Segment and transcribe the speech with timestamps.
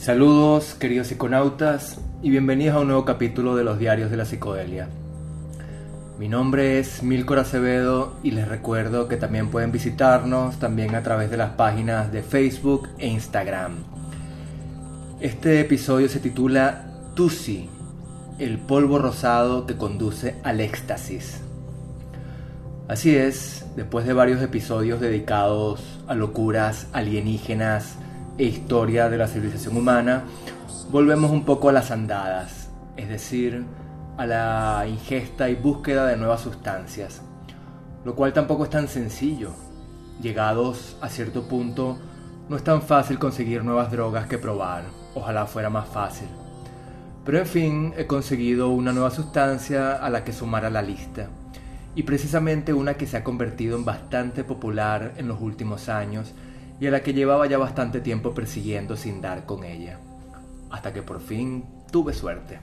[0.00, 4.88] Saludos queridos psiconautas y bienvenidos a un nuevo capítulo de los diarios de la psicodelia.
[6.20, 11.32] Mi nombre es Milcor Acevedo y les recuerdo que también pueden visitarnos también a través
[11.32, 13.72] de las páginas de Facebook e Instagram.
[15.20, 17.68] Este episodio se titula Tusi,
[18.38, 21.40] el polvo rosado que conduce al éxtasis.
[22.86, 27.96] Así es, después de varios episodios dedicados a locuras alienígenas
[28.38, 30.22] e historia de la civilización humana,
[30.90, 33.64] volvemos un poco a las andadas, es decir,
[34.16, 37.20] a la ingesta y búsqueda de nuevas sustancias,
[38.04, 39.50] lo cual tampoco es tan sencillo.
[40.22, 41.98] Llegados a cierto punto,
[42.48, 46.28] no es tan fácil conseguir nuevas drogas que probar, ojalá fuera más fácil.
[47.24, 51.28] Pero en fin, he conseguido una nueva sustancia a la que sumar a la lista
[51.94, 56.32] y precisamente una que se ha convertido en bastante popular en los últimos años
[56.80, 59.98] y a la que llevaba ya bastante tiempo persiguiendo sin dar con ella,
[60.70, 62.60] hasta que por fin tuve suerte.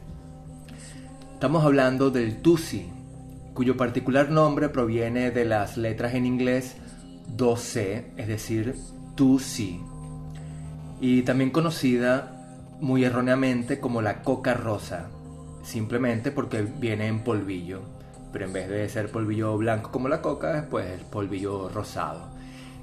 [1.34, 2.90] Estamos hablando del Tusi,
[3.53, 6.78] cuyo particular nombre proviene de las letras en inglés
[7.36, 8.75] 2C, es decir,
[9.16, 9.81] Tusi,
[11.02, 12.31] y también conocida
[12.80, 15.09] muy erróneamente como la coca rosa,
[15.64, 17.95] simplemente porque viene en polvillo
[18.36, 22.34] pero en vez de ser polvillo blanco como la coca, pues el polvillo rosado.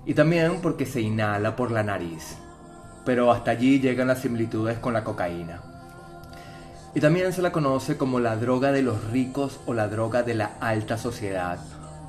[0.05, 2.37] Y también porque se inhala por la nariz,
[3.05, 5.61] pero hasta allí llegan las similitudes con la cocaína.
[6.95, 10.35] Y también se la conoce como la droga de los ricos o la droga de
[10.35, 11.59] la alta sociedad,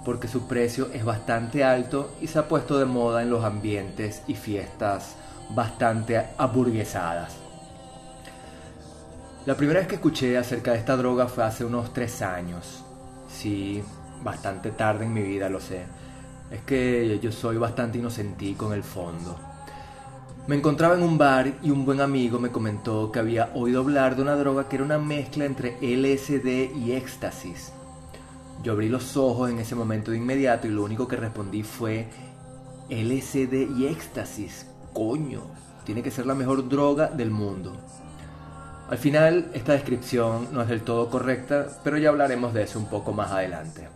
[0.04, 4.24] porque su precio es bastante alto y se ha puesto de moda en los ambientes
[4.28, 5.16] y fiestas
[5.52, 7.36] bastante aburguesadas.
[9.46, 12.84] La primera vez que escuché acerca de esta droga fue hace unos tres años.
[13.30, 13.84] Sí,
[14.24, 15.84] bastante tarde en mi vida, lo sé.
[16.54, 19.40] Es que yo soy bastante inocentí con el fondo.
[20.46, 24.16] Me encontraba en un bar y un buen amigo me comentó que había oído hablar
[24.16, 27.72] de una droga que era una mezcla entre LSD y éxtasis.
[28.62, 32.08] Yo abrí los ojos en ese momento de inmediato y lo único que respondí fue
[32.88, 34.68] LSD y éxtasis.
[34.94, 35.42] Coño,
[35.86, 37.76] tiene que ser la mejor droga del mundo.
[38.92, 42.90] Al final, esta descripción no es del todo correcta, pero ya hablaremos de eso un
[42.90, 43.88] poco más adelante.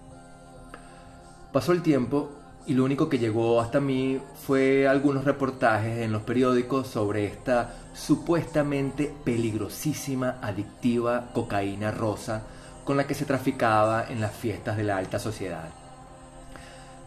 [1.54, 2.37] Pasó el tiempo
[2.68, 7.74] y lo único que llegó hasta mí fue algunos reportajes en los periódicos sobre esta
[7.94, 12.44] supuestamente peligrosísima, adictiva cocaína rosa
[12.84, 15.70] con la que se traficaba en las fiestas de la alta sociedad.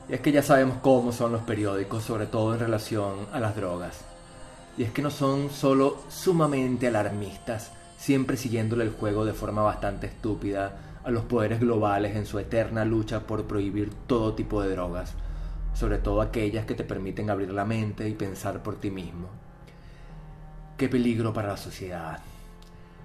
[0.08, 3.54] Y es que ya sabemos cómo son los periódicos, sobre todo en relación a las
[3.54, 4.00] drogas.
[4.78, 10.06] Y es que no son solo sumamente alarmistas, siempre siguiéndole el juego de forma bastante
[10.06, 10.72] estúpida
[11.04, 15.14] a los poderes globales en su eterna lucha por prohibir todo tipo de drogas,
[15.72, 19.28] sobre todo aquellas que te permiten abrir la mente y pensar por ti mismo.
[20.76, 22.20] Qué peligro para la sociedad.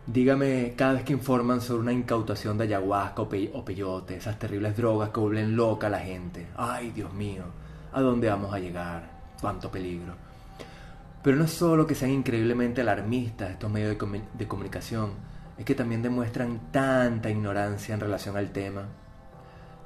[0.08, 5.09] Dígame cada vez que informan sobre una incautación de ayahuasca o, peyote, esas terribles drogas
[5.09, 6.48] que vuelven loca a la gente.
[6.56, 7.44] Ay, Dios mío,
[7.92, 9.09] ¿a dónde vamos a llegar?
[9.42, 10.14] Cuánto peligro.
[11.24, 13.98] Pero no es solo que sean increíblemente alarmistas estos medios
[14.38, 15.14] de, comunicación,
[15.58, 18.84] es que también demuestran tanta ignorancia en relación al tema.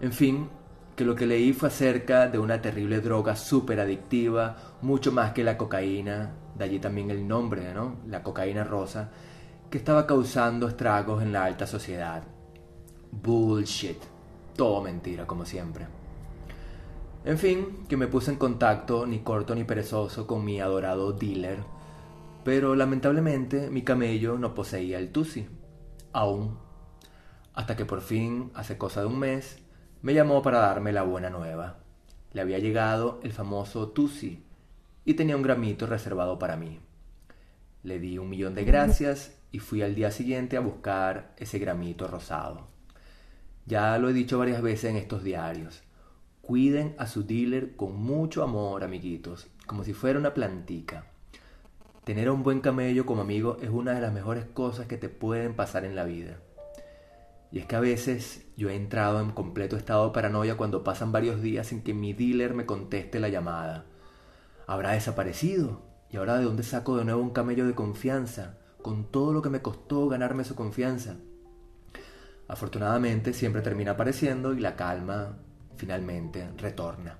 [0.01, 0.50] En fin,
[0.99, 5.45] que lo que leí fue acerca de una terrible droga súper adictiva, mucho más que
[5.45, 7.99] la cocaína, de allí también el nombre, ¿no?
[8.05, 9.09] La cocaína rosa,
[9.69, 12.23] que estaba causando estragos en la alta sociedad.
[13.13, 13.95] Bullshit.
[14.57, 15.88] Todo mentira, como siempre.
[17.23, 21.59] En fin, que me puse en contacto, ni corto ni perezoso, con mi adorado dealer.
[22.43, 25.47] Pero lamentablemente mi camello no poseía el Tusi.
[26.11, 26.57] Aún.
[27.53, 29.63] Hasta que por fin, hace cosa de un mes,
[30.01, 31.79] me llamó para darme la buena nueva.
[32.31, 34.43] Le había llegado el famoso Tusi
[35.03, 36.79] y tenía un gramito reservado para mí.
[37.83, 42.07] Le di un millón de gracias y fui al día siguiente a buscar ese gramito
[42.07, 42.67] rosado.
[43.65, 45.83] Ya lo he dicho varias veces en estos diarios.
[46.41, 51.05] Cuiden a su dealer con mucho amor, amiguitos, como si fuera una plantica.
[52.05, 55.09] Tener a un buen camello como amigo es una de las mejores cosas que te
[55.09, 56.38] pueden pasar en la vida.
[57.51, 61.12] Y es que a veces yo he entrado en completo estado de paranoia cuando pasan
[61.12, 63.86] varios días sin que mi dealer me conteste la llamada.
[64.68, 65.81] ¿Habrá desaparecido?
[66.12, 68.57] ¿Y ahora de dónde saco de nuevo un camello de confianza?
[68.81, 71.18] Con todo lo que me costó ganarme su confianza.
[72.48, 75.38] Afortunadamente siempre termina apareciendo y la calma
[75.75, 77.18] finalmente retorna.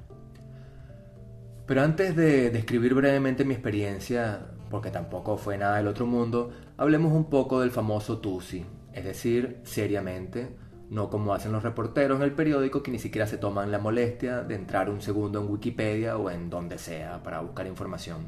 [1.66, 7.14] Pero antes de describir brevemente mi experiencia, porque tampoco fue nada del otro mundo, hablemos
[7.14, 10.50] un poco del famoso Tusi, es decir, seriamente,
[10.89, 14.41] no como hacen los reporteros en el periódico que ni siquiera se toman la molestia
[14.41, 18.27] de entrar un segundo en Wikipedia o en donde sea para buscar información.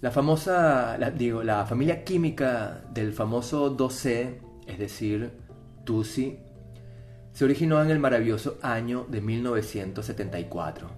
[0.00, 4.38] La famosa, digo, la familia química del famoso 2C,
[4.68, 5.32] es decir,
[5.84, 6.38] TUSI,
[7.32, 10.88] se originó en el maravilloso año de 1974.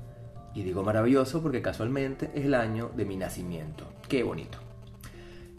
[0.55, 3.87] Y digo maravilloso porque casualmente es el año de mi nacimiento.
[4.07, 4.59] Qué bonito.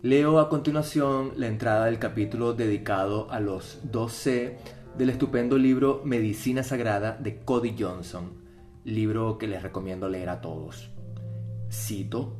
[0.03, 4.57] Leo a continuación la entrada del capítulo dedicado a los 2C
[4.97, 8.33] del estupendo libro Medicina Sagrada de Cody Johnson,
[8.83, 10.89] libro que les recomiendo leer a todos.
[11.71, 12.35] Cito,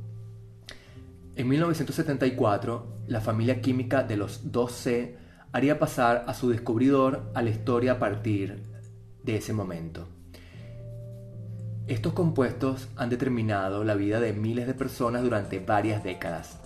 [1.36, 5.18] en 1974, la familia química de los 2C
[5.52, 8.63] haría pasar a su descubridor a la historia a partir
[9.22, 10.08] de ese momento.
[11.86, 16.61] Estos compuestos han determinado la vida de miles de personas durante varias décadas.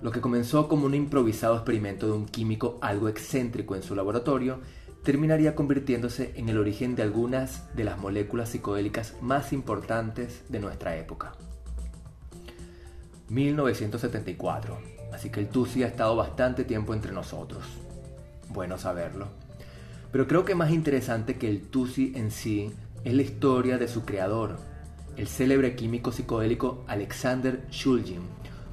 [0.00, 4.60] Lo que comenzó como un improvisado experimento de un químico algo excéntrico en su laboratorio
[5.02, 10.96] terminaría convirtiéndose en el origen de algunas de las moléculas psicodélicas más importantes de nuestra
[10.96, 11.32] época.
[13.28, 14.78] 1974,
[15.12, 17.64] así que el Tusi ha estado bastante tiempo entre nosotros.
[18.50, 19.28] Bueno saberlo.
[20.12, 22.72] Pero creo que más interesante que el Tusi en sí
[23.04, 24.58] es la historia de su creador,
[25.16, 28.22] el célebre químico psicodélico Alexander Shulgin,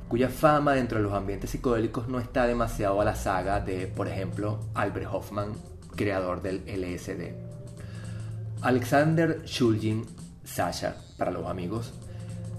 [0.08, 4.08] cuya fama dentro de los ambientes psicodélicos no está demasiado a la saga de, por
[4.08, 5.54] ejemplo, Albert Hoffman,
[5.96, 7.34] creador del LSD.
[8.62, 10.06] Alexander Shulgin,
[10.44, 11.94] Sasha, para los amigos,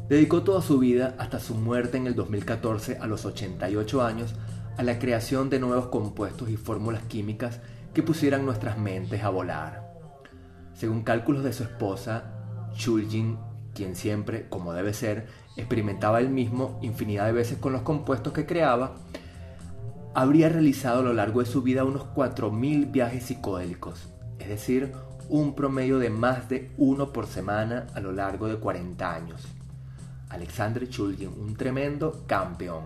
[0.09, 4.35] Dedicó toda su vida hasta su muerte en el 2014 a los 88 años
[4.77, 7.61] a la creación de nuevos compuestos y fórmulas químicas
[7.93, 9.83] que pusieran nuestras mentes a volar.
[10.75, 12.23] Según cálculos de su esposa,
[12.75, 13.37] Chuljin,
[13.75, 15.27] quien siempre, como debe ser,
[15.57, 18.95] experimentaba él mismo infinidad de veces con los compuestos que creaba,
[20.15, 24.09] habría realizado a lo largo de su vida unos 4.000 viajes psicodélicos,
[24.39, 24.93] es decir,
[25.29, 29.47] un promedio de más de uno por semana a lo largo de 40 años.
[30.29, 32.85] Alexander Chulgin, un tremendo campeón.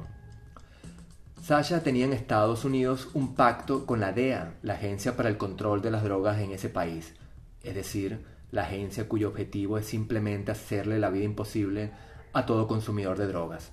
[1.43, 5.81] Sasha tenía en Estados Unidos un pacto con la DEA, la Agencia para el Control
[5.81, 7.15] de las Drogas en ese país,
[7.63, 11.93] es decir, la agencia cuyo objetivo es simplemente hacerle la vida imposible
[12.33, 13.71] a todo consumidor de drogas.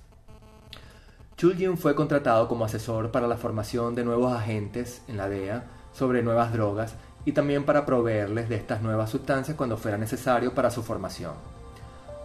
[1.36, 6.22] Chulgin fue contratado como asesor para la formación de nuevos agentes en la DEA sobre
[6.22, 6.94] nuevas drogas
[7.24, 11.34] y también para proveerles de estas nuevas sustancias cuando fuera necesario para su formación.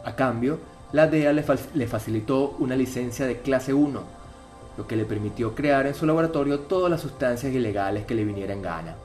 [0.03, 0.59] A cambio,
[0.91, 4.01] la DEA le, facilitó una licencia de clase 1,
[4.77, 8.53] lo que le permitió crear en su laboratorio todas las sustancias ilegales que le viniera
[8.53, 8.95] en gana.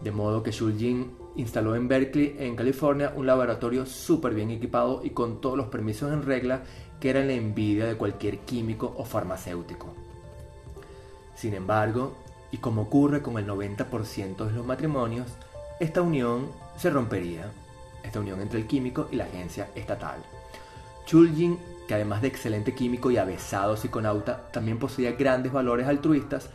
[0.00, 5.10] De modo que Shuljin instaló en Berkeley, en California, un laboratorio súper bien equipado y
[5.10, 6.62] con todos los permisos en regla
[7.00, 9.94] que eran la envidia de cualquier químico o farmacéutico.
[11.34, 12.16] Sin embargo,
[12.50, 15.26] y como ocurre con el 90% de los matrimonios,
[15.80, 17.50] esta unión se rompería,
[18.02, 20.22] esta unión entre el químico y la agencia estatal.
[21.04, 21.58] Chuljin,
[21.88, 26.48] que además de excelente químico y avesado psiconauta, también poseía grandes valores altruistas,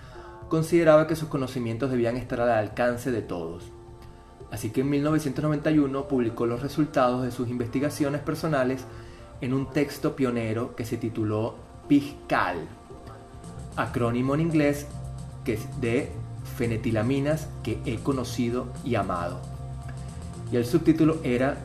[0.47, 3.71] consideraba que sus conocimientos debían estar al alcance de todos.
[4.51, 8.83] Así que en 1991 publicó los resultados de sus investigaciones personales
[9.41, 11.55] en un texto pionero que se tituló
[11.87, 12.57] PIGCAL,
[13.75, 14.87] acrónimo en inglés
[15.43, 16.11] que es de
[16.57, 19.39] fenetilaminas que he conocido y amado.
[20.51, 21.57] Y el subtítulo era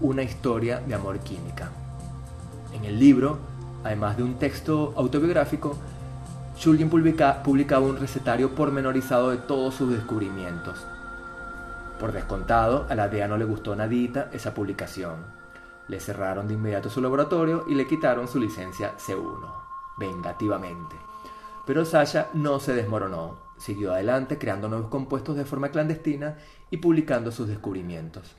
[0.00, 1.70] Una historia de amor química.
[2.74, 3.38] En el libro,
[3.84, 5.76] además de un texto autobiográfico,
[6.58, 10.84] Shulgin publicaba un recetario pormenorizado de todos sus descubrimientos.
[12.02, 15.24] Por descontado, a la DEA no le gustó nadita esa publicación.
[15.86, 19.38] Le cerraron de inmediato su laboratorio y le quitaron su licencia C1,
[19.98, 20.96] vengativamente.
[21.64, 26.38] Pero Sasha no se desmoronó, siguió adelante creando nuevos compuestos de forma clandestina
[26.72, 28.34] y publicando sus descubrimientos.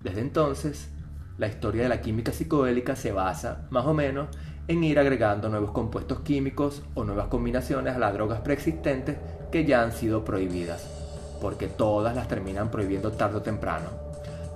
[0.00, 0.88] Desde entonces,
[1.36, 4.28] la historia de la química psicodélica se basa, más o menos,
[4.66, 9.18] en ir agregando nuevos compuestos químicos o nuevas combinaciones a las drogas preexistentes
[9.52, 11.07] que ya han sido prohibidas,
[11.40, 13.88] porque todas las terminan prohibiendo tarde o temprano,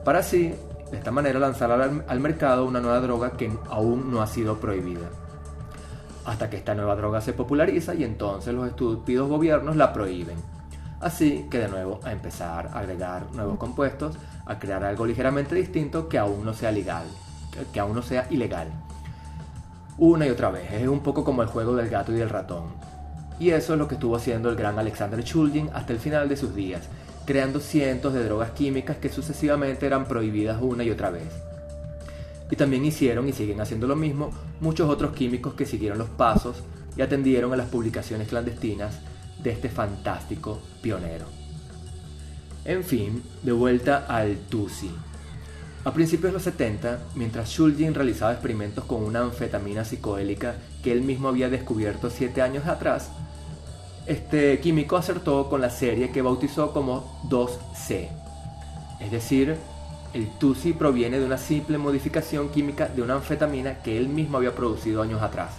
[0.05, 0.55] para así,
[0.91, 4.59] de esta manera, lanzar al, al mercado una nueva droga que aún no ha sido
[4.59, 5.09] prohibida
[6.25, 10.37] hasta que esta nueva droga se populariza y entonces los estúpidos gobiernos la prohíben.
[11.01, 16.09] Así que de nuevo a empezar a agregar nuevos compuestos, a crear algo ligeramente distinto
[16.09, 17.07] que aún no sea legal,
[17.73, 18.69] que aún no sea ilegal.
[19.99, 22.65] Una y otra vez, es un poco como el juego del gato y del ratón.
[23.43, 26.37] Y eso es lo que estuvo haciendo el gran Alexander Chulgin hasta el final de
[26.37, 26.83] sus días,
[27.27, 31.27] creando cientos de drogas químicas que sucesivamente eran prohibidas una y otra vez.
[32.53, 34.31] Y también hicieron y siguen haciendo lo mismo
[34.61, 36.63] muchos otros químicos que siguieron los pasos
[36.97, 39.01] y atendieron a las publicaciones clandestinas
[39.43, 41.25] de este fantástico pionero.
[42.65, 44.93] En fin, de vuelta al Tusi.
[45.85, 51.03] A principios de los 70, mientras Shulgin realizaba experimentos con una anfetamina psicodélica que él
[51.03, 53.11] mismo había descubierto siete años atrás,
[54.07, 58.09] este químico acertó con la serie que bautizó como 2C.
[59.01, 59.57] Es decir,
[60.13, 64.55] el TUSI proviene de una simple modificación química de una anfetamina que él mismo había
[64.55, 65.53] producido años atrás.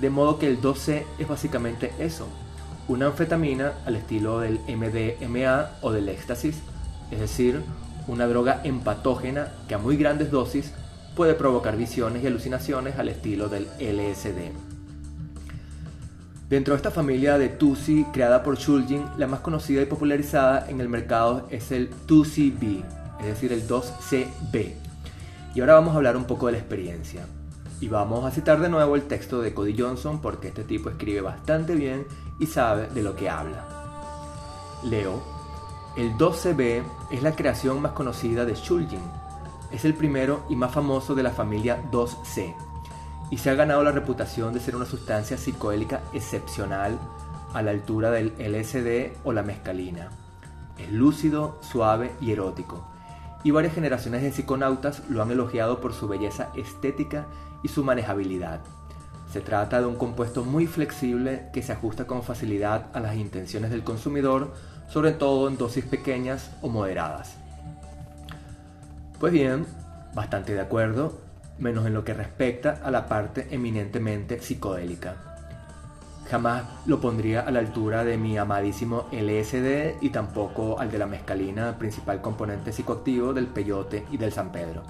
[0.00, 2.26] De modo que el 2C es básicamente eso,
[2.88, 6.60] una anfetamina al estilo del MDMA o del éxtasis,
[7.10, 7.62] es decir,
[8.08, 10.72] una droga empatógena que a muy grandes dosis
[11.14, 14.71] puede provocar visiones y alucinaciones al estilo del LSD.
[16.52, 20.82] Dentro de esta familia de Tusi creada por Shulgin, la más conocida y popularizada en
[20.82, 22.82] el mercado es el Tusi B,
[23.20, 24.74] es decir, el 2CB.
[25.54, 27.24] Y ahora vamos a hablar un poco de la experiencia.
[27.80, 31.22] Y vamos a citar de nuevo el texto de Cody Johnson porque este tipo escribe
[31.22, 32.06] bastante bien
[32.38, 33.64] y sabe de lo que habla.
[34.84, 35.22] Leo
[35.96, 36.82] el 12B
[37.12, 39.00] es la creación más conocida de Shulgin.
[39.70, 42.71] Es el primero y más famoso de la familia 2C
[43.32, 46.98] y se ha ganado la reputación de ser una sustancia psicoélica excepcional
[47.54, 50.10] a la altura del LSD o la mescalina.
[50.78, 52.86] Es lúcido, suave y erótico,
[53.42, 57.24] y varias generaciones de psiconautas lo han elogiado por su belleza estética
[57.62, 58.60] y su manejabilidad.
[59.32, 63.70] Se trata de un compuesto muy flexible que se ajusta con facilidad a las intenciones
[63.70, 64.52] del consumidor
[64.90, 67.38] sobre todo en dosis pequeñas o moderadas.
[69.18, 69.64] Pues bien,
[70.12, 71.31] bastante de acuerdo,
[71.62, 75.16] menos en lo que respecta a la parte eminentemente psicodélica.
[76.30, 81.06] Jamás lo pondría a la altura de mi amadísimo LSD y tampoco al de la
[81.06, 84.82] mescalina, principal componente psicoactivo del peyote y del San Pedro.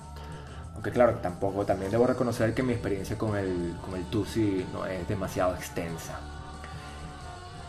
[0.74, 4.86] Aunque claro, tampoco también debo reconocer que mi experiencia con el, con el Tusi no
[4.86, 6.18] es demasiado extensa.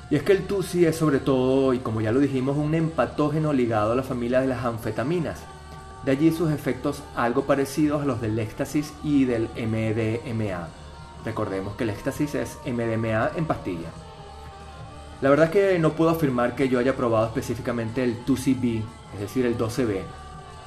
[0.10, 3.52] Y es que el TUSI es sobre todo, y como ya lo dijimos, un empatógeno
[3.52, 5.40] ligado a la familia de las anfetaminas.
[6.06, 10.68] De allí sus efectos algo parecidos a los del éxtasis y del MDMA.
[11.24, 13.90] Recordemos que el éxtasis es MDMA en pastilla.
[15.22, 18.84] La verdad es que no puedo afirmar que yo haya probado específicamente el 2CB,
[19.14, 20.02] es decir, el 12B.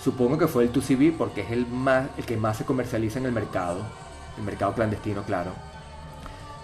[0.02, 3.26] Supongo que fue el 2CB porque es el, más, el que más se comercializa en
[3.26, 3.80] el mercado,
[4.38, 5.50] el mercado clandestino, claro.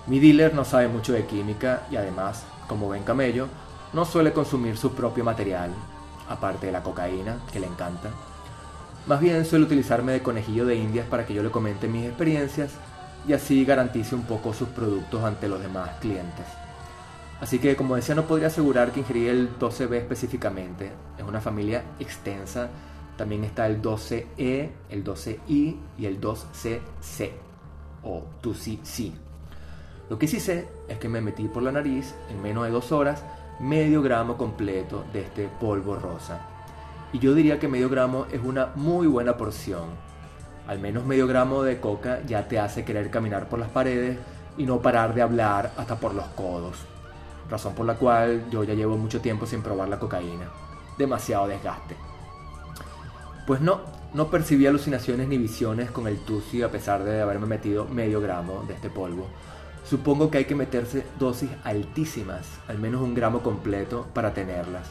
[0.06, 3.48] Mi dealer no sabe mucho de química y además como buen camello,
[3.92, 5.70] no suele consumir su propio material,
[6.28, 8.08] aparte de la cocaína, que le encanta.
[9.06, 12.70] Más bien suele utilizarme de conejillo de indias para que yo le comente mis experiencias
[13.26, 16.46] y así garantice un poco sus productos ante los demás clientes.
[17.40, 21.82] Así que como decía no podría asegurar que ingerí el 12B específicamente, es una familia
[21.98, 22.68] extensa,
[23.16, 27.30] también está el 12E, el 12I y el 2CC
[28.04, 29.12] o 2CC.
[30.10, 32.92] Lo que sí sé es que me metí por la nariz en menos de dos
[32.92, 33.24] horas
[33.58, 36.51] medio gramo completo de este polvo rosa.
[37.12, 39.84] Y yo diría que medio gramo es una muy buena porción.
[40.66, 44.18] Al menos medio gramo de coca ya te hace querer caminar por las paredes
[44.56, 46.76] y no parar de hablar hasta por los codos.
[47.50, 50.46] Razón por la cual yo ya llevo mucho tiempo sin probar la cocaína.
[50.96, 51.96] Demasiado desgaste.
[53.46, 53.80] Pues no,
[54.14, 58.64] no percibí alucinaciones ni visiones con el tusi a pesar de haberme metido medio gramo
[58.68, 59.26] de este polvo.
[59.84, 64.86] Supongo que hay que meterse dosis altísimas, al menos un gramo completo, para tenerlas.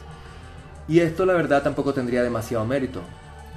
[0.88, 3.00] Y esto la verdad tampoco tendría demasiado mérito.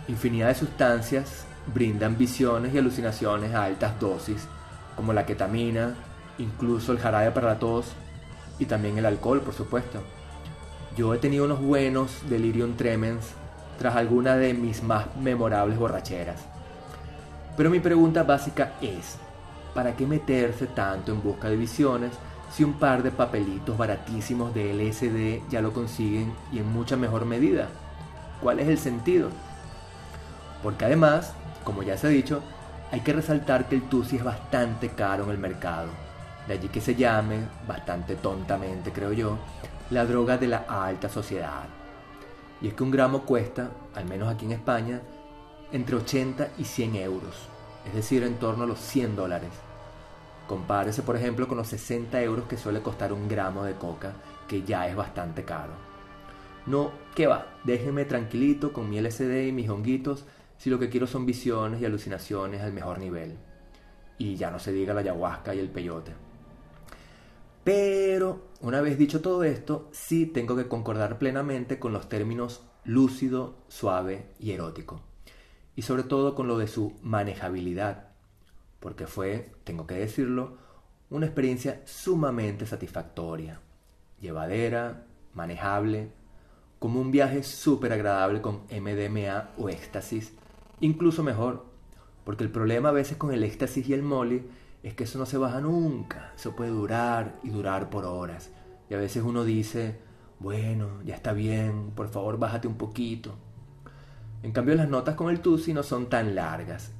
[0.07, 4.47] Infinidad de sustancias brindan visiones y alucinaciones a altas dosis,
[4.95, 5.95] como la ketamina,
[6.37, 7.87] incluso el jarabe para la tos
[8.59, 10.03] y también el alcohol, por supuesto.
[10.95, 13.25] Yo he tenido unos buenos delirium tremens
[13.79, 16.41] tras alguna de mis más memorables borracheras.
[17.57, 19.17] Pero mi pregunta básica es,
[19.75, 22.11] ¿Para qué meterse tanto en busca de visiones
[22.55, 27.25] si un par de papelitos baratísimos de LSD ya lo consiguen y en mucha mejor
[27.25, 27.67] medida?
[28.41, 29.27] ¿Cuál es el sentido?
[30.63, 31.33] Porque además,
[31.65, 32.41] como ya se ha dicho,
[32.93, 35.89] hay que resaltar que el Tusi es bastante caro en el mercado.
[36.47, 39.37] De allí que se llame, bastante tontamente creo yo,
[39.89, 41.65] la droga de la alta sociedad.
[42.61, 45.01] Y es que un gramo cuesta, al menos aquí en España,
[45.73, 47.35] entre 80 y 100 euros,
[47.85, 49.64] es decir, en torno a los 100 dólares.
[50.47, 54.13] Compárese, por ejemplo, con los 60 euros que suele costar un gramo de coca,
[54.47, 55.73] que ya es bastante caro.
[56.67, 57.47] No, ¿qué va?
[57.63, 60.25] Déjenme tranquilito con mi LSD y mis honguitos
[60.57, 63.37] si lo que quiero son visiones y alucinaciones al mejor nivel.
[64.17, 66.13] Y ya no se diga la ayahuasca y el peyote.
[67.63, 73.57] Pero, una vez dicho todo esto, sí tengo que concordar plenamente con los términos lúcido,
[73.67, 75.01] suave y erótico.
[75.75, 78.14] Y sobre todo con lo de su manejabilidad
[78.85, 80.57] porque fue, tengo que decirlo,
[81.09, 83.59] una experiencia sumamente satisfactoria,
[84.21, 86.11] llevadera, manejable,
[86.77, 90.33] como un viaje súper agradable con MDMA o éxtasis
[90.81, 91.65] incluso mejor,
[92.25, 94.43] porque el problema a veces con el éxtasis y el molly
[94.83, 98.51] es que eso no se baja nunca, eso puede durar y durar por horas.
[98.87, 99.97] Y a veces uno dice,
[100.37, 103.33] bueno, ya está bien, por favor bájate un poquito.
[104.43, 106.91] En cambio las notas con el Tusi no son tan largas.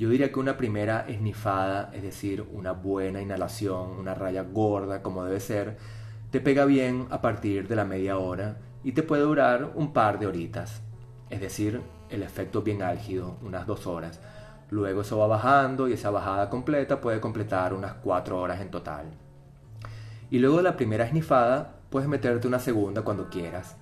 [0.00, 5.26] Yo diría que una primera esnifada, es decir, una buena inhalación, una raya gorda como
[5.26, 5.76] debe ser,
[6.30, 10.18] te pega bien a partir de la media hora y te puede durar un par
[10.18, 10.80] de horitas.
[11.28, 14.22] Es decir, el efecto bien álgido, unas dos horas.
[14.70, 19.04] Luego eso va bajando y esa bajada completa puede completar unas cuatro horas en total.
[20.30, 23.76] Y luego de la primera esnifada, puedes meterte una segunda cuando quieras.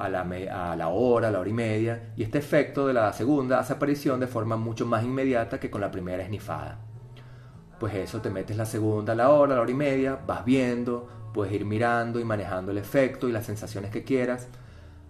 [0.00, 2.12] A la, a la hora, a la hora y media.
[2.16, 5.82] Y este efecto de la segunda hace aparición de forma mucho más inmediata que con
[5.82, 6.78] la primera esnifada.
[7.78, 10.44] Pues eso, te metes la segunda a la hora, a la hora y media, vas
[10.44, 14.48] viendo, puedes ir mirando y manejando el efecto y las sensaciones que quieras.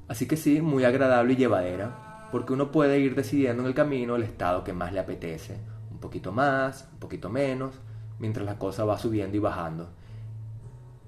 [0.09, 4.17] Así que sí, muy agradable y llevadera, porque uno puede ir decidiendo en el camino
[4.17, 5.59] el estado que más le apetece.
[5.91, 7.75] Un poquito más, un poquito menos,
[8.19, 9.91] mientras la cosa va subiendo y bajando.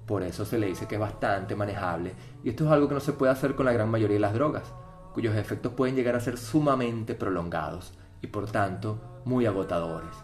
[0.05, 2.99] Por eso se le dice que es bastante manejable y esto es algo que no
[2.99, 4.73] se puede hacer con la gran mayoría de las drogas,
[5.13, 10.15] cuyos efectos pueden llegar a ser sumamente prolongados y por tanto muy agotadores.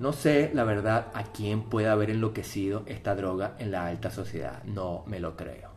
[0.00, 4.62] No sé, la verdad, a quién puede haber enloquecido esta droga en la alta sociedad,
[4.64, 5.70] no me lo creo.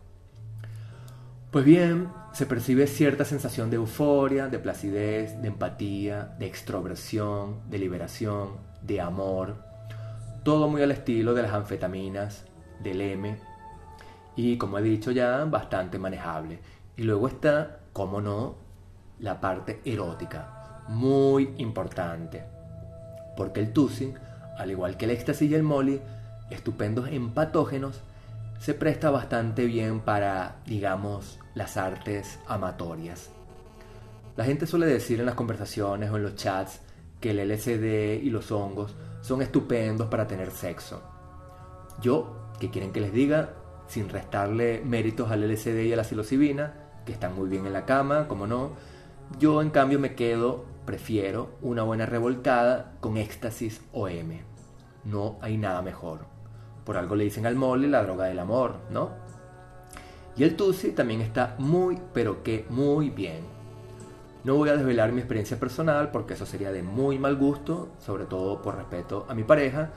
[1.51, 7.79] Pues bien, se percibe cierta sensación de euforia, de placidez, de empatía, de extroversión, de
[7.79, 9.57] liberación, de amor,
[10.43, 12.45] todo muy al estilo de las anfetaminas,
[12.81, 13.51] del M
[14.35, 16.59] y como he dicho ya, bastante manejable.
[16.95, 18.55] Y luego está, como no,
[19.19, 22.43] la parte erótica, muy importante,
[23.35, 24.13] porque el Tusi,
[24.57, 26.01] al igual que el éxtasis y el Molly,
[26.49, 28.01] estupendos empatógenos,
[28.59, 33.29] se presta bastante bien para, digamos, las artes amatorias.
[34.37, 36.81] La gente suele decir en las conversaciones o en los chats
[37.19, 41.01] que el LSD y los hongos son estupendos para tener sexo.
[42.01, 43.49] Yo que quieren que les diga,
[43.87, 47.85] sin restarle méritos al LSD y a la psilocibina, que están muy bien en la
[47.85, 48.73] cama, como no.
[49.39, 54.43] Yo en cambio me quedo, prefiero una buena revolcada con éxtasis o M.
[55.05, 56.19] No hay nada mejor.
[56.85, 59.09] Por algo le dicen al mole la droga del amor, ¿no?
[60.37, 63.39] Y el Tusi también está muy, pero que muy bien.
[64.43, 68.25] No voy a desvelar mi experiencia personal porque eso sería de muy mal gusto, sobre
[68.25, 69.89] todo por respeto a mi pareja,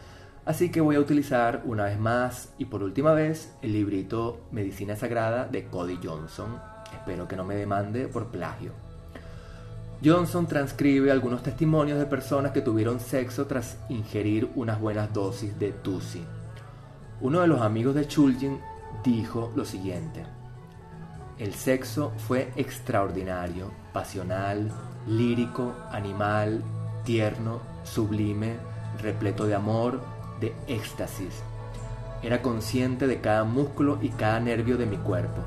[0.47, 4.95] Así que voy a utilizar una vez más y por última vez el librito Medicina
[4.95, 6.59] Sagrada de Cody Johnson.
[6.93, 8.73] Espero que no me demande por plagio.
[10.05, 15.73] Johnson transcribe algunos testimonios de personas que tuvieron sexo tras ingerir unas buenas dosis de
[15.73, 16.23] Tusi.
[17.23, 18.61] Uno de los amigos de Chulgin
[19.03, 20.27] dijo lo siguiente.
[21.39, 24.71] El sexo fue extraordinario, pasional,
[25.07, 26.63] lírico, animal,
[27.05, 28.57] tierno, sublime,
[29.01, 30.01] repleto de amor,
[30.41, 31.43] de éxtasis.
[32.23, 35.43] Era consciente de cada músculo y cada nervio de mi cuerpo.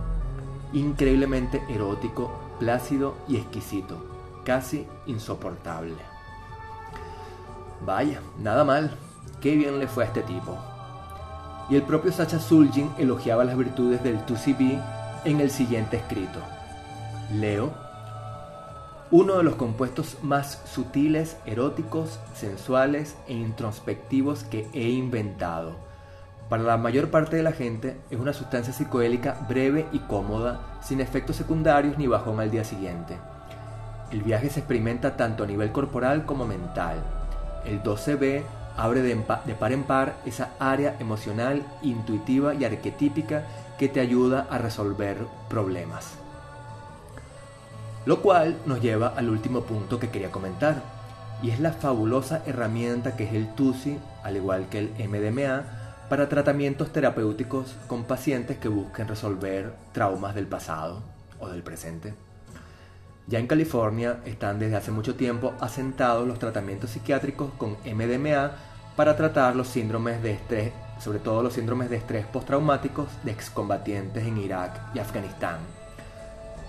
[0.73, 3.97] Increíblemente erótico, plácido y exquisito,
[4.45, 5.95] casi insoportable.
[7.85, 8.91] Vaya, nada mal,
[9.41, 10.57] qué bien le fue a este tipo.
[11.69, 14.81] Y el propio Sacha Sulgin elogiaba las virtudes del 2CB
[15.25, 16.39] en el siguiente escrito.
[17.33, 17.86] Leo
[19.09, 25.75] uno de los compuestos más sutiles, eróticos, sensuales e introspectivos que he inventado.
[26.49, 30.99] Para la mayor parte de la gente es una sustancia psicoélica breve y cómoda, sin
[30.99, 33.17] efectos secundarios ni bajón al día siguiente.
[34.11, 36.97] El viaje se experimenta tanto a nivel corporal como mental.
[37.65, 38.43] El 12B
[38.75, 39.15] abre de
[39.55, 43.43] par en par esa área emocional, intuitiva y arquetípica
[43.77, 45.17] que te ayuda a resolver
[45.49, 46.17] problemas.
[48.07, 50.81] Lo cual nos lleva al último punto que quería comentar,
[51.43, 56.29] y es la fabulosa herramienta que es el TUSI, al igual que el MDMA, para
[56.29, 61.03] tratamientos terapéuticos con pacientes que busquen resolver traumas del pasado
[61.41, 62.13] o del presente.
[63.27, 68.51] Ya en California están desde hace mucho tiempo asentados los tratamientos psiquiátricos con MDMA
[68.95, 74.25] para tratar los síndromes de estrés, sobre todo los síndromes de estrés postraumáticos de excombatientes
[74.25, 75.57] en Irak y Afganistán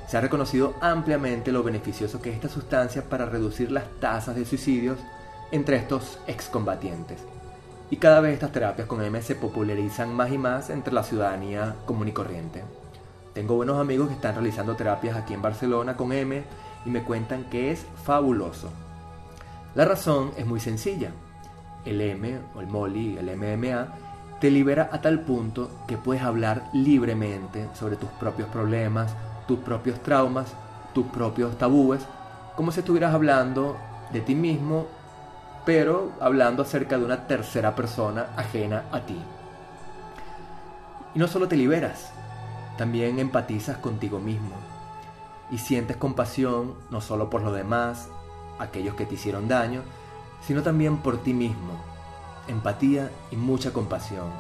[0.09, 4.47] se ha reconocido ampliamente lo beneficioso que es esta sustancia para reducir las tasas de
[4.47, 4.99] suicidios
[5.51, 7.23] entre estos excombatientes.
[7.91, 11.77] Y cada vez estas terapias con M se popularizan más y más entre la ciudadanía
[11.85, 12.65] común y corriente.
[13.35, 16.43] Tengo buenos amigos que están realizando terapias aquí en Barcelona con M
[16.87, 18.71] y me cuentan que es fabuloso.
[19.75, 21.13] La razón es muy sencilla.
[21.85, 23.89] El M o el MOLI, el MDMA,
[24.41, 29.15] te libera a tal punto que puedes hablar libremente sobre tus propios problemas
[29.49, 30.55] tus propios traumas,
[30.95, 32.07] tus propios tabúes,
[32.55, 33.77] como si estuvieras hablando
[34.13, 34.87] de ti mismo,
[35.65, 39.21] pero hablando acerca de una tercera persona ajena a ti.
[41.15, 42.13] Y no solo te liberas,
[42.77, 44.55] también empatizas contigo mismo
[45.51, 48.09] y sientes compasión no solo por los demás,
[48.59, 49.83] aquellos que te hicieron daño,
[50.47, 51.73] sino también por ti mismo.
[52.49, 54.31] Empatía y mucha compasión.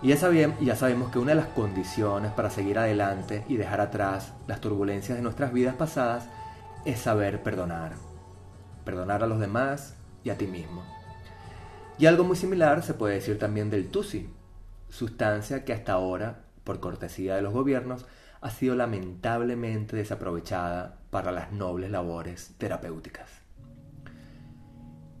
[0.00, 3.80] Y ya, sabemos, ya sabemos que una de las condiciones para seguir adelante y dejar
[3.80, 6.28] atrás las turbulencias de nuestras vidas pasadas
[6.84, 7.92] es saber perdonar.
[8.84, 10.84] Perdonar a los demás y a ti mismo.
[11.98, 14.30] Y algo muy similar se puede decir también del TUSI,
[14.88, 18.06] sustancia que hasta ahora, por cortesía de los gobiernos,
[18.40, 23.28] ha sido lamentablemente desaprovechada para las nobles labores terapéuticas.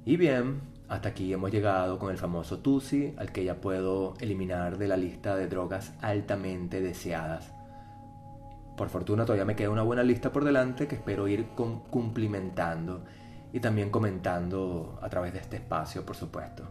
[0.04, 4.78] Y bien, hasta aquí hemos llegado con el famoso TUSI, al que ya puedo eliminar
[4.78, 7.52] de la lista de drogas altamente deseadas.
[8.76, 11.48] Por fortuna todavía me queda una buena lista por delante que espero ir
[11.90, 13.04] cumplimentando
[13.52, 16.64] y también comentando a través de este espacio, por supuesto.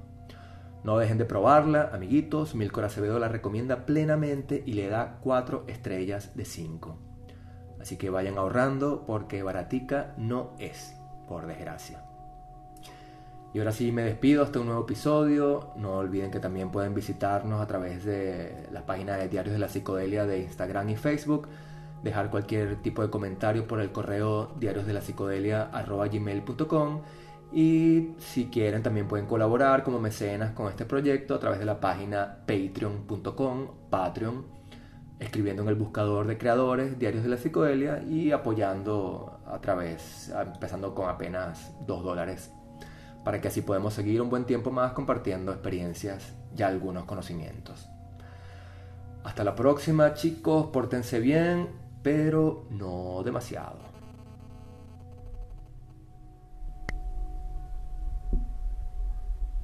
[0.84, 2.56] No dejen de probarla, amiguitos.
[2.56, 6.98] Milcor Acevedo la recomienda plenamente y le da 4 estrellas de 5.
[7.80, 10.96] Así que vayan ahorrando porque baratica no es,
[11.28, 12.07] por desgracia.
[13.58, 15.72] Y ahora sí me despido hasta un nuevo episodio.
[15.78, 19.68] No olviden que también pueden visitarnos a través de la página de Diarios de la
[19.68, 21.48] Psicodelia de Instagram y Facebook.
[22.04, 27.02] Dejar cualquier tipo de comentario por el correo diariosdelapsicodelia.com
[27.52, 31.80] y si quieren también pueden colaborar como mecenas con este proyecto a través de la
[31.80, 34.46] página patreon.com, Patreon,
[35.18, 40.94] escribiendo en el buscador de creadores Diarios de la Psicodelia y apoyando a través, empezando
[40.94, 42.52] con apenas 2 dólares,
[43.24, 47.90] para que así podamos seguir un buen tiempo más compartiendo experiencias y algunos conocimientos.
[49.24, 51.70] Hasta la próxima chicos, pórtense bien,
[52.02, 53.97] pero no demasiado.